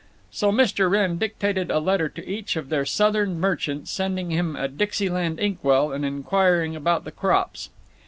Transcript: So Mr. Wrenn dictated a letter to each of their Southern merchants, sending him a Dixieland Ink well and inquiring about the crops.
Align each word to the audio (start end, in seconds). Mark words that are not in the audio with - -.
So 0.31 0.51
Mr. 0.51 0.89
Wrenn 0.89 1.19
dictated 1.19 1.69
a 1.69 1.77
letter 1.77 2.09
to 2.09 2.27
each 2.27 2.55
of 2.55 2.69
their 2.69 2.87
Southern 2.87 3.39
merchants, 3.39 3.91
sending 3.91 4.31
him 4.31 4.55
a 4.55 4.67
Dixieland 4.67 5.39
Ink 5.39 5.59
well 5.61 5.91
and 5.91 6.03
inquiring 6.03 6.75
about 6.75 7.03
the 7.03 7.11
crops. 7.11 7.69